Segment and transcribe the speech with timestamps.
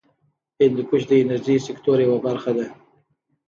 [0.61, 2.65] هندوکش د انرژۍ سکتور یوه برخه ده.